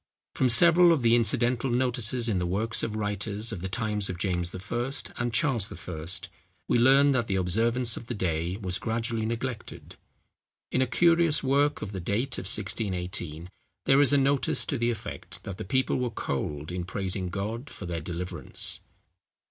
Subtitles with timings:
[0.33, 4.17] From several of the incidental notices in the works of writers of the times of
[4.17, 4.91] James I.
[5.19, 6.07] and Charles I.,
[6.67, 9.97] we learn that the observance of the day was gradually neglected.
[10.71, 13.47] In a curious work of the date of 1618,
[13.85, 17.69] there is a notice to the effect that the people were cold in praising God
[17.69, 18.79] for their deliverance.